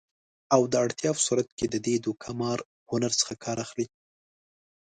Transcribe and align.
او 0.55 0.61
د 0.71 0.73
اړتیا 0.83 1.11
په 1.15 1.21
صورت 1.27 1.49
کې 1.57 1.65
د 1.69 1.75
دې 1.85 1.95
دوکه 2.05 2.29
مار 2.41 2.59
هنر 2.89 3.11
څخه 3.19 3.33
کار 3.43 3.57
اخلي 3.65 3.87